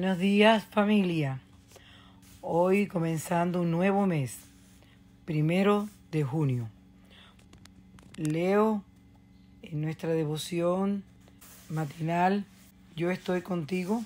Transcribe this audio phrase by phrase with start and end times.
[0.00, 1.40] Buenos días familia.
[2.40, 4.38] Hoy comenzando un nuevo mes,
[5.26, 6.70] primero de junio.
[8.16, 8.82] Leo
[9.60, 11.02] en nuestra devoción
[11.68, 12.46] matinal
[12.96, 14.02] Yo estoy contigo,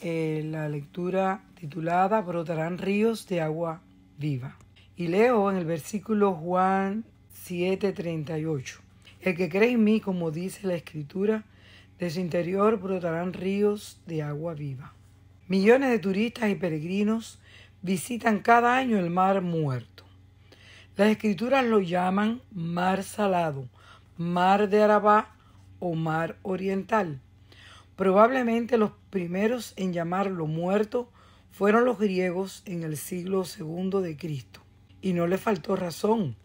[0.00, 3.82] eh, la lectura titulada Brotarán ríos de agua
[4.16, 4.56] viva.
[4.96, 7.04] Y leo en el versículo Juan
[7.46, 8.80] 7:38.
[9.20, 11.44] El que cree en mí, como dice la escritura,
[11.98, 14.94] de su interior brotarán ríos de agua viva.
[15.46, 17.38] Millones de turistas y peregrinos
[17.82, 20.04] visitan cada año el mar muerto.
[20.96, 23.68] Las escrituras lo llaman mar salado,
[24.16, 25.36] mar de Arabá
[25.80, 27.20] o mar oriental.
[27.94, 31.10] Probablemente los primeros en llamarlo muerto
[31.50, 34.60] fueron los griegos en el siglo II de Cristo.
[35.02, 36.36] Y no le faltó razón.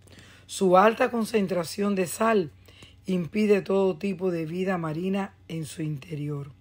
[0.45, 2.51] Su alta concentración de sal
[3.05, 6.58] impide todo tipo de vida marina en su interior.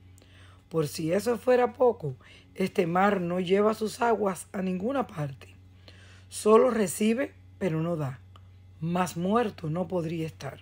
[0.68, 2.16] Por si eso fuera poco,
[2.54, 5.54] este mar no lleva sus aguas a ninguna parte.
[6.28, 8.20] Solo recibe, pero no da.
[8.80, 10.60] Más muerto no podría estar.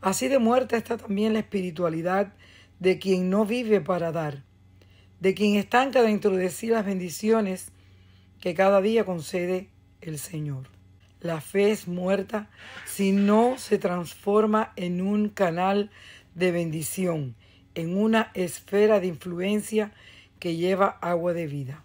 [0.00, 2.32] Así de muerta está también la espiritualidad
[2.80, 4.42] de quien no vive para dar,
[5.20, 7.70] de quien estanca dentro de sí las bendiciones
[8.40, 9.68] que cada día concede
[10.00, 10.66] el Señor.
[11.20, 12.50] La fe es muerta
[12.84, 15.90] si no se transforma en un canal
[16.34, 17.36] de bendición,
[17.74, 19.92] en una esfera de influencia
[20.38, 21.84] que lleva agua de vida.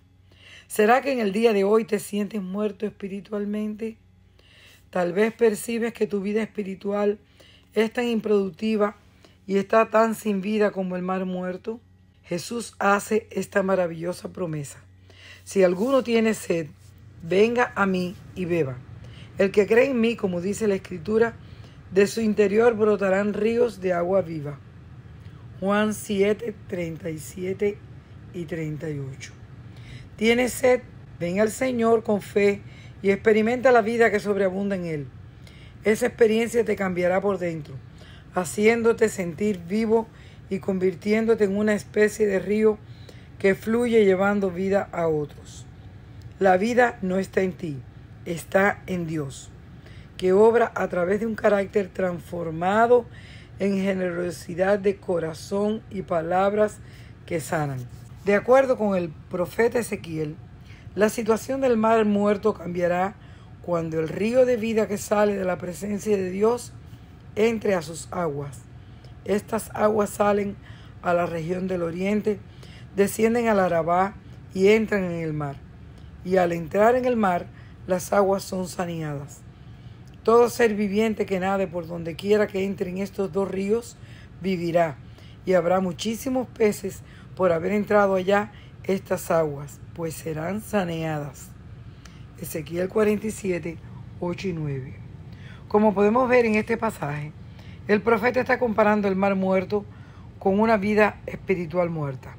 [0.67, 3.97] ¿Será que en el día de hoy te sientes muerto espiritualmente?
[4.89, 7.19] Tal vez percibes que tu vida espiritual
[7.73, 8.97] es tan improductiva
[9.45, 11.79] y está tan sin vida como el mar muerto.
[12.23, 14.83] Jesús hace esta maravillosa promesa.
[15.44, 16.67] Si alguno tiene sed,
[17.23, 18.77] venga a mí y beba.
[19.38, 21.35] El que cree en mí, como dice la Escritura,
[21.91, 24.59] de su interior brotarán ríos de agua viva.
[25.59, 27.77] Juan 7, 37
[28.36, 29.33] y 38.
[30.16, 30.81] ¿Tienes sed?
[31.19, 32.62] Ven al Señor con fe
[33.01, 35.07] y experimenta la vida que sobreabunda en Él.
[35.84, 37.73] Esa experiencia te cambiará por dentro,
[38.35, 40.07] haciéndote sentir vivo
[40.51, 42.78] y convirtiéndote en una especie de río
[43.39, 45.66] que fluye llevando vida a otros.
[46.38, 47.78] La vida no está en ti,
[48.25, 49.50] está en Dios,
[50.18, 53.07] que obra a través de un carácter transformado
[53.59, 56.78] en generosidad de corazón y palabras
[57.25, 57.79] que sanan.
[58.25, 60.35] De acuerdo con el profeta Ezequiel,
[60.95, 63.16] la situación del mar muerto cambiará
[63.62, 66.72] cuando el río de vida que sale de la presencia de Dios
[67.35, 68.59] entre a sus aguas.
[69.25, 70.56] Estas aguas salen
[71.01, 72.39] a la región del oriente,
[72.95, 74.16] descienden al Arabá
[74.53, 75.56] y entran en el mar.
[76.25, 77.45] Y al entrar en el mar,
[77.85, 79.41] las aguas son saneadas.
[80.27, 83.95] Todo ser viviente que nade por donde quiera que entre en estos dos ríos
[84.41, 84.97] vivirá,
[85.45, 87.01] y habrá muchísimos peces
[87.38, 88.51] por haber entrado allá
[88.83, 91.47] estas aguas, pues serán saneadas.
[92.41, 93.77] Ezequiel 47,
[94.19, 94.95] 8 y 9.
[95.69, 97.31] Como podemos ver en este pasaje,
[97.88, 99.85] el profeta está comparando el mar muerto
[100.39, 102.35] con una vida espiritual muerta.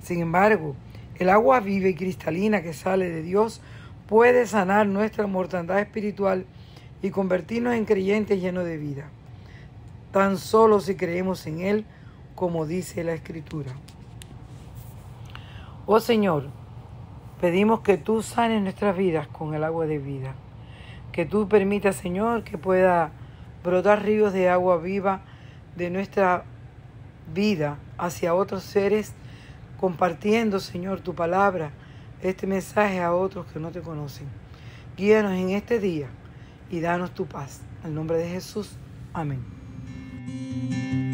[0.00, 0.74] Sin embargo,
[1.18, 3.60] el agua viva y cristalina que sale de Dios
[4.08, 6.46] puede sanar nuestra mortandad espiritual
[7.02, 9.08] y convertirnos en creyentes llenos de vida,
[10.12, 11.84] tan solo si creemos en Él,
[12.34, 13.72] como dice la Escritura.
[15.86, 16.48] Oh Señor,
[17.40, 20.34] pedimos que tú sanes nuestras vidas con el agua de vida,
[21.12, 23.12] que tú permitas, Señor, que pueda
[23.62, 25.22] brotar ríos de agua viva
[25.76, 26.44] de nuestra
[27.32, 29.12] vida hacia otros seres,
[29.78, 31.70] compartiendo, Señor, tu palabra
[32.22, 34.26] este mensaje a otros que no te conocen.
[34.96, 36.08] Guíanos en este día
[36.70, 37.60] y danos tu paz.
[37.84, 38.70] El nombre de Jesús.
[39.12, 41.05] Amén.